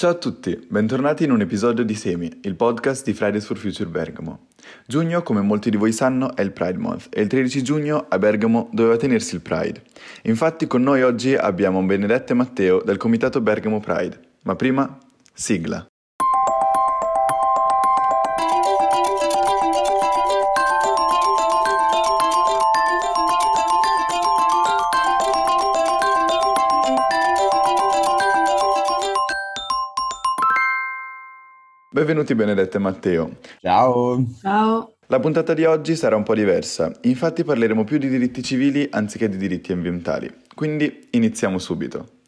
Ciao 0.00 0.12
a 0.12 0.14
tutti, 0.14 0.58
bentornati 0.66 1.24
in 1.24 1.30
un 1.30 1.42
episodio 1.42 1.84
di 1.84 1.94
Semi, 1.94 2.38
il 2.44 2.54
podcast 2.54 3.04
di 3.04 3.12
Fridays 3.12 3.44
for 3.44 3.58
Future 3.58 3.86
Bergamo. 3.86 4.46
Giugno, 4.86 5.22
come 5.22 5.42
molti 5.42 5.68
di 5.68 5.76
voi 5.76 5.92
sanno, 5.92 6.34
è 6.34 6.40
il 6.40 6.52
Pride 6.52 6.78
Month 6.78 7.08
e 7.10 7.20
il 7.20 7.28
13 7.28 7.62
giugno 7.62 8.06
a 8.08 8.18
Bergamo 8.18 8.70
doveva 8.72 8.96
tenersi 8.96 9.34
il 9.34 9.42
Pride. 9.42 9.82
Infatti 10.22 10.66
con 10.66 10.80
noi 10.80 11.02
oggi 11.02 11.34
abbiamo 11.34 11.82
Benedetta 11.82 12.32
e 12.32 12.36
Matteo 12.36 12.80
del 12.82 12.96
comitato 12.96 13.42
Bergamo 13.42 13.78
Pride. 13.78 14.18
Ma 14.44 14.56
prima, 14.56 14.98
sigla. 15.34 15.89
Benvenuti 32.00 32.34
Benedetta 32.34 32.78
e 32.78 32.80
Matteo. 32.80 33.36
Ciao. 33.60 34.24
Ciao. 34.40 34.94
La 35.08 35.20
puntata 35.20 35.52
di 35.52 35.66
oggi 35.66 35.94
sarà 35.96 36.16
un 36.16 36.22
po' 36.22 36.34
diversa, 36.34 36.90
infatti 37.02 37.44
parleremo 37.44 37.84
più 37.84 37.98
di 37.98 38.08
diritti 38.08 38.42
civili 38.42 38.88
anziché 38.90 39.28
di 39.28 39.36
diritti 39.36 39.70
ambientali. 39.70 40.32
Quindi 40.54 41.08
iniziamo 41.10 41.58
subito. 41.58 42.20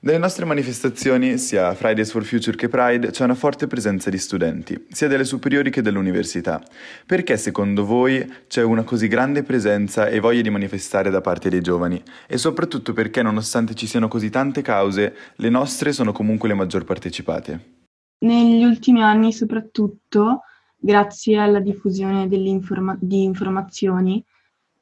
Nelle 0.00 0.16
nostre 0.16 0.46
manifestazioni, 0.46 1.36
sia 1.36 1.74
Fridays 1.74 2.12
for 2.12 2.24
Future 2.24 2.56
che 2.56 2.70
Pride, 2.70 3.10
c'è 3.10 3.24
una 3.24 3.34
forte 3.34 3.66
presenza 3.66 4.08
di 4.08 4.16
studenti, 4.16 4.86
sia 4.88 5.06
delle 5.06 5.24
superiori 5.24 5.68
che 5.68 5.82
dell'università. 5.82 6.62
Perché 7.04 7.36
secondo 7.36 7.84
voi 7.84 8.26
c'è 8.48 8.62
una 8.62 8.84
così 8.84 9.06
grande 9.06 9.42
presenza 9.42 10.08
e 10.08 10.18
voglia 10.18 10.40
di 10.40 10.48
manifestare 10.48 11.10
da 11.10 11.20
parte 11.20 11.50
dei 11.50 11.60
giovani? 11.60 12.02
E 12.26 12.38
soprattutto 12.38 12.94
perché, 12.94 13.20
nonostante 13.20 13.74
ci 13.74 13.86
siano 13.86 14.08
così 14.08 14.30
tante 14.30 14.62
cause, 14.62 15.14
le 15.36 15.50
nostre 15.50 15.92
sono 15.92 16.12
comunque 16.12 16.48
le 16.48 16.54
maggior 16.54 16.84
partecipate? 16.84 17.82
Negli 18.18 18.64
ultimi 18.64 19.02
anni 19.02 19.32
soprattutto, 19.32 20.42
grazie 20.76 21.38
alla 21.38 21.60
diffusione 21.60 22.28
di 22.28 23.22
informazioni, 23.22 24.24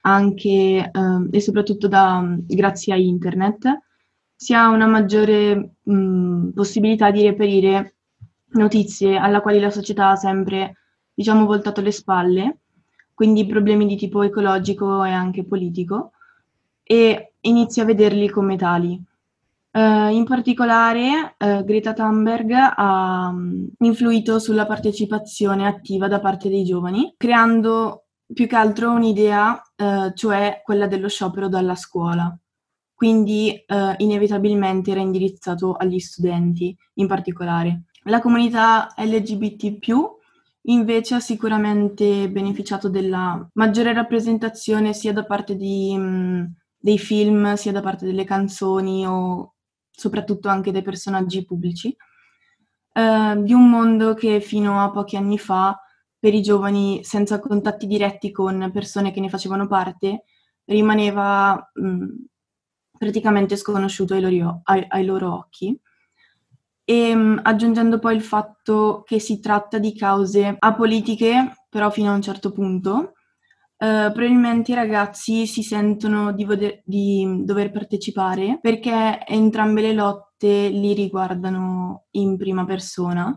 anche 0.02 0.48
eh, 0.48 0.90
e 1.30 1.40
soprattutto 1.40 1.88
da, 1.88 2.24
grazie 2.46 2.92
a 2.92 2.96
internet, 2.96 3.80
si 4.34 4.54
ha 4.54 4.68
una 4.68 4.86
maggiore 4.86 5.76
mh, 5.82 6.48
possibilità 6.50 7.10
di 7.10 7.22
reperire 7.22 7.94
notizie 8.54 9.16
alla 9.16 9.40
quali 9.40 9.60
la 9.60 9.70
società 9.70 10.10
ha 10.10 10.16
sempre, 10.16 10.76
diciamo, 11.14 11.46
voltato 11.46 11.80
le 11.80 11.92
spalle, 11.92 12.58
quindi 13.14 13.46
problemi 13.46 13.86
di 13.86 13.96
tipo 13.96 14.22
ecologico 14.22 15.04
e 15.04 15.10
anche 15.10 15.44
politico, 15.44 16.12
e 16.82 17.34
inizia 17.40 17.84
a 17.84 17.86
vederli 17.86 18.28
come 18.28 18.56
tali. 18.56 19.00
Uh, 19.74 20.12
in 20.12 20.24
particolare 20.24 21.34
uh, 21.38 21.64
Greta 21.64 21.94
Thunberg 21.94 22.52
ha 22.52 23.28
um, 23.28 23.66
influito 23.78 24.38
sulla 24.38 24.66
partecipazione 24.66 25.66
attiva 25.66 26.08
da 26.08 26.20
parte 26.20 26.50
dei 26.50 26.62
giovani, 26.62 27.14
creando 27.16 28.08
più 28.34 28.46
che 28.46 28.56
altro 28.56 28.92
un'idea, 28.92 29.62
uh, 29.76 30.12
cioè 30.12 30.60
quella 30.62 30.86
dello 30.86 31.08
sciopero 31.08 31.48
dalla 31.48 31.74
scuola. 31.74 32.36
Quindi 32.94 33.64
inevitabilmente 33.96 34.92
era 34.92 35.00
indirizzato 35.00 35.72
agli 35.72 35.98
studenti 35.98 36.76
in 36.94 37.08
particolare. 37.08 37.86
La 38.04 38.20
comunità 38.20 38.94
LGBT 38.96 39.92
invece 40.66 41.16
ha 41.16 41.20
sicuramente 41.20 42.30
beneficiato 42.30 42.88
della 42.88 43.44
maggiore 43.54 43.92
rappresentazione 43.92 44.92
sia 44.92 45.12
da 45.12 45.24
parte 45.24 45.56
di, 45.56 45.96
mh, 45.96 46.54
dei 46.78 46.96
film, 46.96 47.54
sia 47.54 47.72
da 47.72 47.80
parte 47.80 48.06
delle 48.06 48.22
canzoni 48.22 49.04
o 49.04 49.51
soprattutto 49.92 50.48
anche 50.48 50.72
dai 50.72 50.82
personaggi 50.82 51.44
pubblici, 51.44 51.94
eh, 52.94 53.36
di 53.42 53.52
un 53.52 53.68
mondo 53.70 54.14
che 54.14 54.40
fino 54.40 54.80
a 54.82 54.90
pochi 54.90 55.16
anni 55.16 55.38
fa, 55.38 55.78
per 56.18 56.34
i 56.34 56.42
giovani 56.42 57.02
senza 57.04 57.40
contatti 57.40 57.86
diretti 57.86 58.30
con 58.30 58.70
persone 58.72 59.10
che 59.12 59.20
ne 59.20 59.28
facevano 59.28 59.66
parte, 59.66 60.24
rimaneva 60.66 61.70
mh, 61.74 62.06
praticamente 62.96 63.56
sconosciuto 63.56 64.14
ai 64.14 64.20
loro, 64.20 64.60
ai, 64.64 64.84
ai 64.88 65.04
loro 65.04 65.34
occhi. 65.34 65.76
E 66.84 67.14
mh, 67.14 67.40
aggiungendo 67.42 67.98
poi 67.98 68.14
il 68.14 68.22
fatto 68.22 69.02
che 69.04 69.18
si 69.18 69.40
tratta 69.40 69.78
di 69.78 69.96
cause 69.96 70.56
apolitiche, 70.58 71.66
però 71.68 71.90
fino 71.90 72.10
a 72.10 72.14
un 72.14 72.22
certo 72.22 72.52
punto, 72.52 73.14
Uh, 73.82 74.12
probabilmente 74.12 74.70
i 74.70 74.76
ragazzi 74.76 75.44
si 75.44 75.64
sentono 75.64 76.30
di, 76.30 76.44
vode- 76.44 76.82
di, 76.84 77.40
dover 77.42 77.72
partecipare 77.72 78.60
perché 78.62 79.26
entrambe 79.26 79.80
le 79.80 79.92
lotte 79.92 80.68
li 80.68 80.92
riguardano 80.92 82.04
in 82.12 82.36
prima 82.36 82.64
persona, 82.64 83.36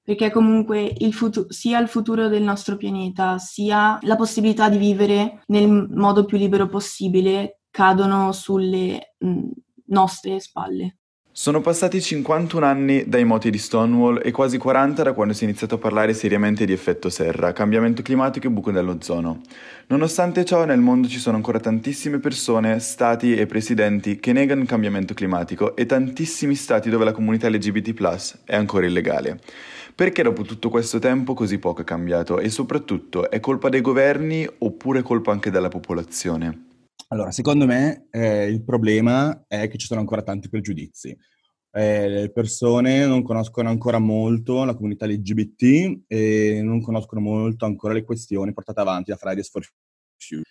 perché 0.00 0.30
comunque 0.30 0.94
il 0.98 1.12
futu- 1.12 1.50
sia 1.50 1.80
il 1.80 1.88
futuro 1.88 2.28
del 2.28 2.44
nostro 2.44 2.76
pianeta, 2.76 3.38
sia 3.38 3.98
la 4.02 4.14
possibilità 4.14 4.68
di 4.68 4.78
vivere 4.78 5.42
nel 5.46 5.88
modo 5.90 6.24
più 6.24 6.38
libero 6.38 6.68
possibile 6.68 7.62
cadono 7.68 8.30
sulle 8.30 9.16
mh, 9.18 9.48
nostre 9.86 10.38
spalle. 10.38 10.98
Sono 11.36 11.60
passati 11.60 12.00
51 12.00 12.64
anni 12.64 13.08
dai 13.08 13.24
moti 13.24 13.50
di 13.50 13.58
Stonewall 13.58 14.20
e 14.22 14.30
quasi 14.30 14.56
40 14.56 15.02
da 15.02 15.12
quando 15.14 15.34
si 15.34 15.42
è 15.42 15.48
iniziato 15.48 15.74
a 15.74 15.78
parlare 15.78 16.14
seriamente 16.14 16.64
di 16.64 16.72
effetto 16.72 17.10
serra, 17.10 17.52
cambiamento 17.52 18.02
climatico 18.02 18.46
e 18.46 18.50
buco 18.50 18.70
dell'ozono. 18.70 19.40
Nonostante 19.88 20.44
ciò, 20.44 20.64
nel 20.64 20.78
mondo 20.78 21.08
ci 21.08 21.18
sono 21.18 21.34
ancora 21.34 21.58
tantissime 21.58 22.20
persone, 22.20 22.78
stati 22.78 23.34
e 23.34 23.46
presidenti 23.46 24.20
che 24.20 24.32
negano 24.32 24.62
il 24.62 24.68
cambiamento 24.68 25.12
climatico 25.12 25.74
e 25.74 25.86
tantissimi 25.86 26.54
stati 26.54 26.88
dove 26.88 27.04
la 27.04 27.10
comunità 27.10 27.48
LGBT 27.48 28.44
è 28.44 28.54
ancora 28.54 28.86
illegale. 28.86 29.40
Perché 29.92 30.22
dopo 30.22 30.42
tutto 30.42 30.68
questo 30.68 31.00
tempo 31.00 31.34
così 31.34 31.58
poco 31.58 31.80
è 31.80 31.84
cambiato 31.84 32.38
e 32.38 32.48
soprattutto 32.48 33.28
è 33.28 33.40
colpa 33.40 33.68
dei 33.70 33.80
governi 33.80 34.48
oppure 34.58 35.02
colpa 35.02 35.32
anche 35.32 35.50
della 35.50 35.68
popolazione? 35.68 36.73
Allora, 37.14 37.30
secondo 37.30 37.64
me 37.64 38.08
eh, 38.10 38.46
il 38.48 38.64
problema 38.64 39.44
è 39.46 39.68
che 39.68 39.78
ci 39.78 39.86
sono 39.86 40.00
ancora 40.00 40.22
tanti 40.22 40.48
pregiudizi. 40.48 41.16
Eh, 41.70 42.08
le 42.08 42.32
persone 42.32 43.06
non 43.06 43.22
conoscono 43.22 43.68
ancora 43.68 44.00
molto 44.00 44.64
la 44.64 44.74
comunità 44.74 45.06
LGBT 45.06 46.06
e 46.08 46.60
non 46.60 46.80
conoscono 46.82 47.20
molto 47.20 47.66
ancora 47.66 47.94
le 47.94 48.02
questioni 48.02 48.52
portate 48.52 48.80
avanti 48.80 49.12
da 49.12 49.16
Fridays 49.16 49.48
for 49.48 49.64
Future. 50.16 50.42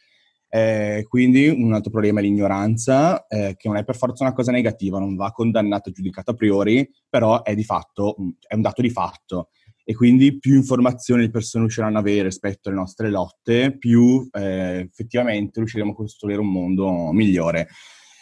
Eh, 0.47 1.05
quindi 1.09 1.49
un 1.49 1.73
altro 1.73 1.91
problema 1.91 2.21
è 2.21 2.23
l'ignoranza, 2.23 3.27
eh, 3.27 3.55
che 3.57 3.67
non 3.67 3.75
è 3.75 3.83
per 3.83 3.97
forza 3.97 4.23
una 4.23 4.33
cosa 4.33 4.53
negativa, 4.53 4.99
non 4.99 5.17
va 5.17 5.31
condannata 5.31 5.89
e 5.89 5.91
giudicata 5.91 6.31
a 6.31 6.35
priori, 6.35 6.89
però 7.09 7.41
è 7.41 7.55
di 7.55 7.65
fatto, 7.65 8.15
è 8.47 8.55
un 8.55 8.61
dato 8.61 8.81
di 8.81 8.89
fatto 8.89 9.49
e 9.85 9.93
quindi 9.93 10.39
più 10.39 10.55
informazioni 10.55 11.23
le 11.23 11.29
persone 11.29 11.65
riusciranno 11.65 11.97
ad 11.97 12.05
avere 12.05 12.23
rispetto 12.23 12.69
alle 12.69 12.77
nostre 12.77 13.09
lotte, 13.09 13.77
più 13.77 14.27
eh, 14.31 14.87
effettivamente 14.89 15.59
riusciremo 15.59 15.91
a 15.91 15.95
costruire 15.95 16.39
un 16.39 16.51
mondo 16.51 17.11
migliore, 17.11 17.67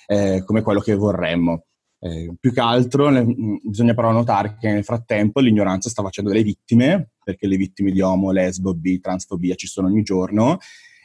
eh, 0.07 0.43
come 0.43 0.61
quello 0.61 0.79
che 0.79 0.95
vorremmo. 0.95 1.65
Eh, 2.03 2.33
più 2.39 2.51
che 2.51 2.59
altro 2.59 3.11
mm, 3.11 3.57
bisogna 3.63 3.93
però 3.93 4.11
notare 4.11 4.57
che 4.59 4.71
nel 4.71 4.83
frattempo 4.83 5.39
l'ignoranza 5.39 5.87
sta 5.89 6.01
facendo 6.01 6.31
delle 6.31 6.43
vittime, 6.43 7.11
perché 7.23 7.45
le 7.45 7.57
vittime 7.57 7.91
di 7.91 8.01
omo, 8.01 8.31
lesbo, 8.31 8.73
bi, 8.73 8.99
transfobia 8.99 9.53
ci 9.53 9.67
sono 9.67 9.87
ogni 9.87 10.01
giorno, 10.01 10.57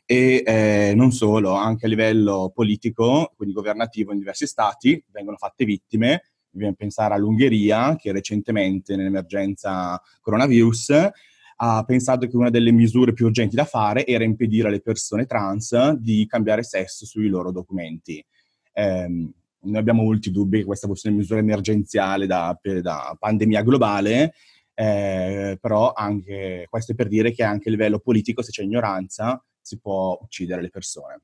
e 0.07 0.43
eh, 0.47 0.93
non 0.97 1.13
solo, 1.13 1.53
anche 1.53 1.85
a 1.85 1.89
livello 1.89 2.51
politico, 2.55 3.33
quindi 3.37 3.55
governativo 3.55 4.13
in 4.13 4.19
diversi 4.19 4.47
stati, 4.47 5.05
vengono 5.11 5.37
fatte 5.37 5.67
vittime 5.67 6.23
Dobbiamo 6.57 6.75
pensare 6.75 7.13
all'Ungheria 7.13 7.97
che 7.97 8.13
recentemente 8.13 8.97
nell'emergenza 8.97 10.01
coronavirus 10.23 11.11
ha 11.59 11.85
pensato 11.85 12.27
che 12.27 12.37
una 12.37 12.49
delle 12.49 12.73
misure 12.73 13.13
più 13.13 13.27
urgenti 13.27 13.57
da 13.57 13.67
fare 13.67 14.07
era 14.07 14.25
impedire 14.25 14.69
alle 14.69 14.81
persone 14.81 15.27
trans 15.27 15.93
di 15.93 16.27
cambiare 16.27 16.63
sesso 16.63 17.05
sui 17.05 17.29
loro 17.29 17.53
documenti. 17.53 18.25
Eh, 18.73 19.07
noi 19.07 19.77
abbiamo 19.77 20.03
molti 20.03 20.31
dubbi 20.31 20.61
che 20.61 20.65
questa 20.65 20.87
fosse 20.87 21.09
una 21.09 21.19
misura 21.19 21.41
emergenziale 21.41 22.27
da, 22.27 22.59
da 22.81 23.15
pandemia 23.19 23.63
globale, 23.63 24.33
eh, 24.73 25.59
però 25.61 25.93
anche, 25.93 26.67
questo 26.71 26.93
è 26.93 26.95
per 26.95 27.09
dire 27.09 27.33
che 27.33 27.43
anche 27.43 27.69
a 27.69 27.73
livello 27.73 27.99
politico, 27.99 28.41
se 28.43 28.51
c'è 28.51 28.63
ignoranza, 28.63 29.43
si 29.61 29.79
può 29.79 30.19
uccidere 30.23 30.63
le 30.63 30.71
persone. 30.71 31.21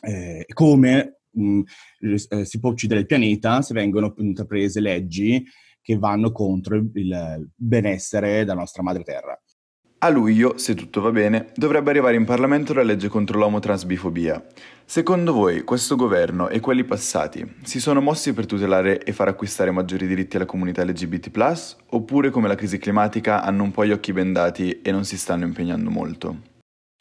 Eh, 0.00 0.46
come 0.54 1.18
mh, 1.36 1.60
eh, 2.28 2.44
si 2.44 2.58
può 2.58 2.70
uccidere 2.70 3.00
il 3.00 3.06
pianeta 3.06 3.62
se 3.62 3.74
vengono 3.74 4.14
intraprese 4.18 4.80
leggi 4.80 5.44
che 5.80 5.98
vanno 5.98 6.32
contro 6.32 6.76
il 6.76 7.48
benessere 7.54 8.38
della 8.38 8.54
nostra 8.54 8.82
madre 8.82 9.04
terra. 9.04 9.40
A 9.98 10.10
luglio, 10.10 10.58
se 10.58 10.74
tutto 10.74 11.00
va 11.00 11.10
bene, 11.10 11.52
dovrebbe 11.54 11.88
arrivare 11.90 12.16
in 12.16 12.26
Parlamento 12.26 12.74
la 12.74 12.82
legge 12.82 13.08
contro 13.08 13.38
l'omotransbifobia. 13.38 14.44
Secondo 14.84 15.32
voi, 15.32 15.62
questo 15.62 15.96
governo 15.96 16.48
e 16.48 16.60
quelli 16.60 16.84
passati 16.84 17.54
si 17.62 17.80
sono 17.80 18.02
mossi 18.02 18.34
per 18.34 18.44
tutelare 18.44 19.02
e 19.02 19.12
far 19.12 19.28
acquistare 19.28 19.70
maggiori 19.70 20.06
diritti 20.06 20.36
alla 20.36 20.44
comunità 20.44 20.84
LGBT, 20.84 21.30
oppure 21.90 22.30
come 22.30 22.46
la 22.46 22.54
crisi 22.56 22.76
climatica 22.76 23.42
hanno 23.42 23.62
un 23.62 23.70
po' 23.70 23.86
gli 23.86 23.92
occhi 23.92 24.12
bendati 24.12 24.82
e 24.82 24.92
non 24.92 25.04
si 25.04 25.16
stanno 25.16 25.44
impegnando 25.44 25.88
molto? 25.88 26.55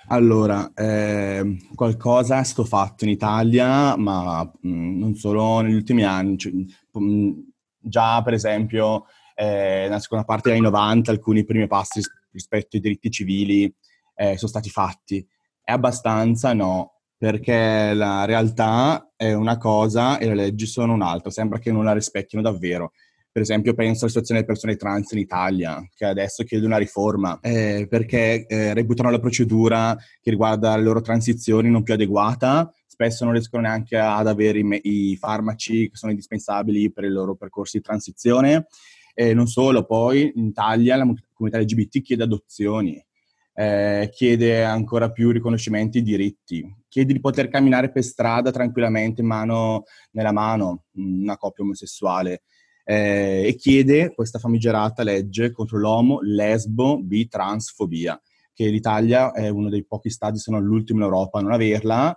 Allora, 0.08 0.72
eh, 0.76 1.58
qualcosa 1.74 2.40
è 2.40 2.44
stato 2.44 2.64
fatto 2.64 3.06
in 3.06 3.10
Italia, 3.10 3.96
ma 3.98 4.44
mh, 4.44 4.70
mm, 4.70 5.00
non 5.00 5.16
solo 5.16 5.62
negli 5.62 5.74
ultimi 5.74 6.04
anni. 6.04 6.38
Cioè, 6.38 6.52
mh, 6.52 7.00
mm, 7.00 7.32
già, 7.80 8.22
per 8.22 8.34
esempio, 8.34 9.06
eh, 9.34 9.86
nella 9.88 10.00
seconda 10.00 10.24
parte 10.24 10.50
degli 10.50 10.60
anni 10.60 10.68
90 10.68 11.12
alcuni 11.12 11.44
primi 11.44 11.68
passi 11.68 12.02
rispetto 12.32 12.76
ai 12.76 12.82
diritti 12.82 13.10
civili 13.10 13.74
eh, 14.16 14.38
sono 14.38 14.50
stati 14.50 14.70
fatti. 14.70 15.26
È 15.62 15.72
abbastanza 15.72 16.54
no, 16.54 17.02
perché 17.18 17.94
la 17.94 18.26
realtà 18.26 19.12
è 19.16 19.34
una 19.34 19.58
cosa 19.58 20.20
e 20.20 20.28
le 20.28 20.36
leggi 20.36 20.68
sono 20.68 20.94
un'altra, 20.94 21.32
sembra 21.32 21.58
che 21.60 21.72
non 21.72 21.84
la 21.84 21.94
rispecchino 21.94 22.42
davvero. 22.44 22.92
Per 23.36 23.44
esempio, 23.44 23.74
penso 23.74 24.04
alla 24.04 24.08
situazione 24.08 24.40
delle 24.40 24.54
persone 24.54 24.78
trans 24.78 25.12
in 25.12 25.18
Italia, 25.18 25.86
che 25.94 26.06
adesso 26.06 26.46
chiede 26.46 26.66
una 26.66 26.78
riforma 26.78 27.38
eh, 27.42 27.86
perché 27.90 28.46
eh, 28.46 28.74
reputano 28.74 29.12
la 29.12 29.20
procedura 29.20 29.94
che 30.22 30.30
riguarda 30.30 30.78
le 30.78 30.84
loro 30.84 31.02
transizioni 31.02 31.70
non 31.70 31.84
più 31.84 31.96
adeguata. 31.96 32.74
Spesso 32.88 33.26
non 33.26 33.34
riescono 33.34 33.64
neanche 33.64 33.98
ad 33.98 34.28
avere 34.28 34.60
i, 34.60 34.64
me- 34.64 34.80
i 34.82 35.18
farmaci 35.18 35.90
che 35.90 35.98
sono 35.98 36.14
indispensabili 36.14 36.94
per 36.94 37.04
i 37.04 37.10
loro 37.10 37.36
percorsi 37.36 37.80
di 37.80 37.84
transizione. 37.84 38.68
E 39.14 39.34
non 39.34 39.48
solo, 39.48 39.84
poi 39.84 40.32
in 40.34 40.46
Italia 40.46 40.96
la 40.96 41.04
comunità 41.34 41.60
LGBT 41.60 42.02
chiede 42.02 42.24
adozioni, 42.24 43.06
eh, 43.54 44.10
chiede 44.14 44.64
ancora 44.64 45.12
più 45.12 45.32
riconoscimenti 45.32 46.02
di 46.02 46.12
diritti, 46.12 46.74
chiede 46.88 47.12
di 47.12 47.20
poter 47.20 47.50
camminare 47.50 47.92
per 47.92 48.04
strada 48.06 48.50
tranquillamente 48.52 49.22
mano 49.22 49.84
nella 50.12 50.32
mano, 50.32 50.86
una 50.94 51.36
coppia 51.36 51.66
omosessuale 51.66 52.44
eh, 52.86 53.44
e 53.48 53.56
chiede 53.56 54.14
questa 54.14 54.40
famigerata 54.40 55.04
legge 55.04 55.52
contro 55.52 55.80
l'omo, 55.80 56.20
lesbo, 56.22 57.02
bi, 57.02 57.28
transfobia, 57.28 58.22
che 58.54 58.68
l'Italia 58.68 59.34
è 59.34 59.50
uno 59.50 59.70
dei 59.70 59.84
pochi 59.84 60.10
stati, 60.10 60.38
se 60.38 60.52
non 60.52 60.64
l'ultimo 60.64 61.00
in 61.00 61.06
Europa 61.06 61.40
a 61.40 61.42
non 61.42 61.52
averla, 61.52 62.16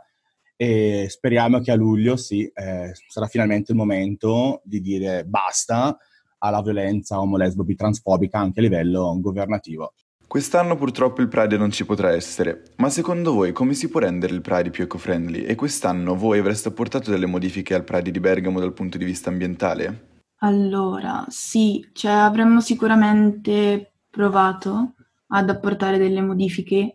e 0.54 1.06
speriamo 1.08 1.60
che 1.60 1.70
a 1.70 1.76
luglio 1.76 2.16
sì, 2.16 2.44
eh, 2.44 2.92
sarà 3.08 3.26
finalmente 3.26 3.72
il 3.72 3.78
momento 3.78 4.60
di 4.64 4.80
dire 4.80 5.24
basta 5.24 5.96
alla 6.38 6.62
violenza 6.62 7.18
omo, 7.18 7.36
lesbo, 7.36 7.64
bi, 7.64 7.76
anche 7.78 8.60
a 8.60 8.62
livello 8.62 9.16
governativo. 9.20 9.94
Quest'anno 10.28 10.76
purtroppo 10.76 11.22
il 11.22 11.28
Pride 11.28 11.56
non 11.56 11.70
ci 11.70 11.86
potrà 11.86 12.10
essere, 12.12 12.74
ma 12.76 12.90
secondo 12.90 13.32
voi 13.32 13.52
come 13.52 13.72
si 13.72 13.88
può 13.88 14.00
rendere 14.00 14.34
il 14.34 14.42
Pride 14.42 14.68
più 14.68 14.84
eco-friendly? 14.84 15.44
E 15.44 15.54
quest'anno 15.54 16.14
voi 16.14 16.38
avreste 16.38 16.68
apportato 16.68 17.10
delle 17.10 17.24
modifiche 17.24 17.74
al 17.74 17.84
Pride 17.84 18.10
di 18.10 18.20
Bergamo 18.20 18.60
dal 18.60 18.74
punto 18.74 18.98
di 18.98 19.06
vista 19.06 19.30
ambientale? 19.30 20.17
Allora, 20.40 21.25
sì, 21.29 21.88
cioè 21.93 22.12
avremmo 22.12 22.61
sicuramente 22.61 23.94
provato 24.08 24.94
ad 25.29 25.50
apportare 25.50 25.99
delle 25.99 26.20
modifiche, 26.20 26.94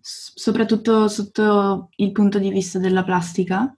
soprattutto 0.00 1.08
sotto 1.08 1.88
il 1.96 2.12
punto 2.12 2.38
di 2.38 2.50
vista 2.50 2.78
della 2.78 3.02
plastica. 3.02 3.72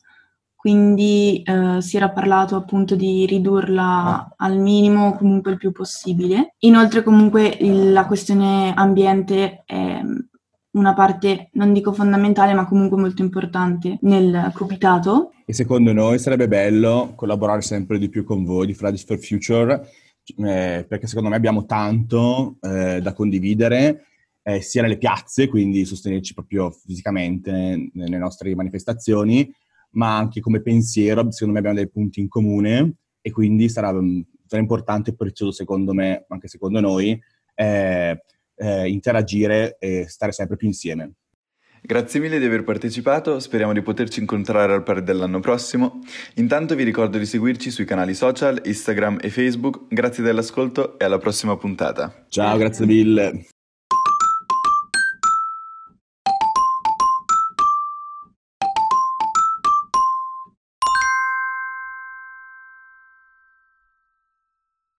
Quindi 0.57 1.43
eh, 1.45 1.81
si 1.81 1.97
era 1.97 2.11
parlato 2.11 2.57
appunto 2.57 2.97
di 2.97 3.25
ridurla 3.27 4.35
al 4.37 4.59
minimo 4.59 5.15
comunque 5.17 5.53
il 5.53 5.59
più 5.59 5.71
possibile. 5.71 6.57
Inoltre 6.61 7.05
comunque 7.05 7.47
il- 7.61 7.93
la 7.93 8.07
questione 8.07 8.75
ambiente 8.75 9.63
è 9.65 10.01
una 10.77 10.95
parte, 10.95 11.49
non 11.53 11.73
dico 11.73 11.93
fondamentale, 11.93 12.55
ma 12.55 12.67
comunque 12.67 12.99
molto 12.99 13.23
importante 13.23 13.99
nel 14.03 14.51
comitato. 14.55 15.33
E 15.45 15.53
secondo 15.53 15.93
noi 15.93 16.19
sarebbe 16.19 16.49
bello 16.49 17.13
collaborare 17.15 17.63
sempre 17.63 17.99
di 17.99 18.09
più 18.09 18.25
con 18.25 18.45
voi 18.45 18.67
di 18.67 18.75
Fridays 18.75 19.05
for 19.05 19.19
Future, 19.19 19.89
eh, 20.39 20.85
perché 20.87 21.07
secondo 21.07 21.31
me 21.31 21.37
abbiamo 21.37 21.65
tanto 21.65 22.57
eh, 22.61 23.01
da 23.01 23.13
condividere, 23.13 24.07
eh, 24.43 24.61
sia 24.61 24.83
nelle 24.83 24.99
piazze, 24.99 25.49
quindi 25.49 25.85
sostenerci 25.85 26.35
proprio 26.35 26.71
fisicamente 26.71 27.91
nelle 27.93 28.19
nostre 28.19 28.55
manifestazioni, 28.55 29.51
ma 29.93 30.17
anche 30.17 30.41
come 30.41 30.61
pensiero, 30.61 31.31
secondo 31.31 31.55
me 31.55 31.59
abbiamo 31.59 31.79
dei 31.79 31.89
punti 31.89 32.21
in 32.21 32.29
comune 32.29 32.97
e 33.23 33.31
quindi 33.31 33.69
sarà, 33.69 33.93
sarà 34.47 34.61
importante 34.61 35.11
e 35.11 35.17
prezioso 35.17 35.53
secondo 35.53 35.95
me, 35.95 36.27
anche 36.29 36.49
secondo 36.49 36.81
noi, 36.81 37.19
eh, 37.55 38.23
eh, 38.57 38.89
interagire 38.89 39.77
e 39.79 40.07
stare 40.09 40.33
sempre 40.33 40.57
più 40.57 40.67
insieme. 40.67 41.13
Grazie 41.87 42.19
mille 42.19 42.41
di 42.41 42.45
aver 42.45 42.65
partecipato, 42.65 43.39
speriamo 43.39 43.73
di 43.73 43.81
poterci 43.81 44.19
incontrare 44.19 44.73
al 44.73 44.83
Pari 44.83 45.05
dell'anno 45.05 45.39
prossimo. 45.39 46.01
Intanto 46.35 46.75
vi 46.75 46.83
ricordo 46.83 47.17
di 47.17 47.27
seguirci 47.27 47.71
sui 47.71 47.85
canali 47.85 48.13
social, 48.13 48.61
Instagram 48.65 49.19
e 49.21 49.31
Facebook. 49.31 49.83
Grazie 49.89 50.25
dell'ascolto 50.25 50.99
e 50.99 51.05
alla 51.05 51.19
prossima 51.19 51.57
puntata. 51.57 52.27
Ciao, 52.29 52.57
grazie 52.59 52.87
mille. 52.87 53.47